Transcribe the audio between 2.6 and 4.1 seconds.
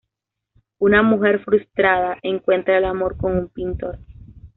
el amor con un pintor.